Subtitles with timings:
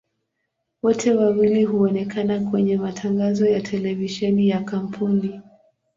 [0.83, 5.41] Wote wawili huonekana kwenye matangazo ya televisheni ya kampuni.